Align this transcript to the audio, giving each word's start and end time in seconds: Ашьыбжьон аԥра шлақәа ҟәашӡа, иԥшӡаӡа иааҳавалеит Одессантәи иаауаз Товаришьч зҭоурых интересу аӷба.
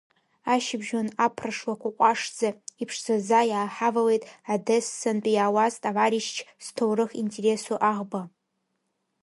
Ашьыбжьон 0.53 1.07
аԥра 1.25 1.51
шлақәа 1.57 1.89
ҟәашӡа, 1.97 2.49
иԥшӡаӡа 2.81 3.39
иааҳавалеит 3.51 4.23
Одессантәи 4.53 5.33
иаауаз 5.35 5.73
Товаришьч 5.81 6.37
зҭоурых 6.65 7.11
интересу 7.21 7.77
аӷба. 7.91 8.21